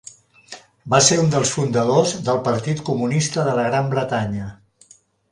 [0.93, 4.49] Va ser un dels fundadors del Partit Comunista de la Gran Bretanya.